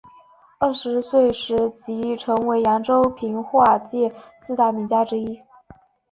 [0.57, 1.55] 二十岁时
[1.85, 4.11] 即成为扬州评话界
[4.47, 5.39] 四大名家之一。